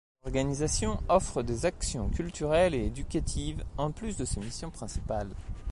[0.25, 5.29] L'organisation offre des actions culturelles et éducatives en plus de ses missions principales.